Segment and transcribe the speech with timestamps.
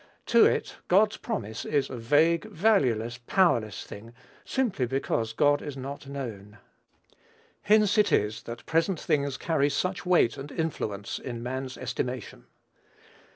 [0.25, 6.07] To it God's promise is a vague, valueless, powerless thing, simply because God is not
[6.07, 6.57] known.
[7.61, 12.47] Hence it is that present things carry such weight and influence in man's estimation.